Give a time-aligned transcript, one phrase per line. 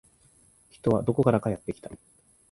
[0.71, 1.91] 人はどこからかやってきた